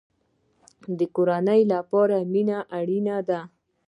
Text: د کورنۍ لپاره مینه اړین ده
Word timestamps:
د 0.97 0.99
کورنۍ 1.15 1.61
لپاره 1.73 2.17
مینه 2.31 2.57
اړین 2.77 3.07
ده 3.27 3.39